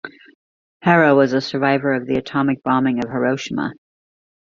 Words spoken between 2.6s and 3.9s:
bombing of Hiroshima.